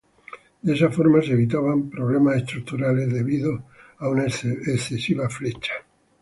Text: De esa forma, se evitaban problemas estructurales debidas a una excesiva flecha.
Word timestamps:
De 0.63 0.73
esa 0.73 0.89
forma, 0.89 1.21
se 1.21 1.33
evitaban 1.33 1.87
problemas 1.91 2.37
estructurales 2.37 3.13
debidas 3.13 3.61
a 3.99 4.09
una 4.09 4.23
excesiva 4.23 5.29
flecha. 5.29 5.73